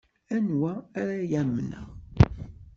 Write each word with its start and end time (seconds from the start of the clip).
Anwa 0.35 0.73
ara 0.99 1.15
amneɣ? 1.39 1.87